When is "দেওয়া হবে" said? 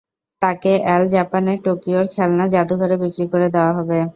3.55-3.99